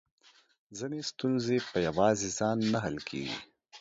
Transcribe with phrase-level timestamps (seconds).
[0.77, 3.35] ځينې ستونزې په يواځې ځان نه حل کېږي.